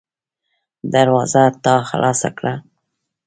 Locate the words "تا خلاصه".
1.63-2.29